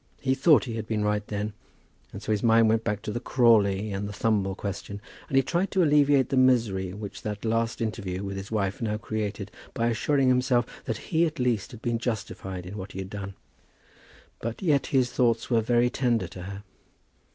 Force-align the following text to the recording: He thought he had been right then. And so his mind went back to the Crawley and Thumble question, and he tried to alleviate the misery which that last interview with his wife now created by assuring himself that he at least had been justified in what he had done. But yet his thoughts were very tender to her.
He 0.19 0.33
thought 0.33 0.63
he 0.63 0.77
had 0.77 0.87
been 0.87 1.03
right 1.03 1.23
then. 1.27 1.53
And 2.11 2.23
so 2.23 2.31
his 2.31 2.41
mind 2.41 2.67
went 2.69 2.83
back 2.83 3.03
to 3.03 3.11
the 3.11 3.19
Crawley 3.19 3.91
and 3.93 4.09
Thumble 4.09 4.55
question, 4.57 4.99
and 5.27 5.37
he 5.37 5.43
tried 5.43 5.69
to 5.69 5.83
alleviate 5.83 6.29
the 6.29 6.37
misery 6.37 6.91
which 6.91 7.21
that 7.21 7.45
last 7.45 7.81
interview 7.81 8.23
with 8.23 8.35
his 8.35 8.49
wife 8.49 8.81
now 8.81 8.97
created 8.97 9.51
by 9.75 9.89
assuring 9.89 10.29
himself 10.29 10.65
that 10.85 10.97
he 10.97 11.27
at 11.27 11.37
least 11.37 11.69
had 11.69 11.83
been 11.83 11.99
justified 11.99 12.65
in 12.65 12.77
what 12.77 12.93
he 12.93 12.97
had 12.97 13.11
done. 13.11 13.35
But 14.39 14.63
yet 14.63 14.87
his 14.87 15.11
thoughts 15.11 15.51
were 15.51 15.61
very 15.61 15.91
tender 15.91 16.27
to 16.29 16.41
her. 16.41 16.63